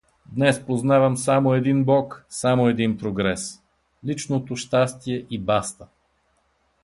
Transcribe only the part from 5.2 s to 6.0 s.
и баста!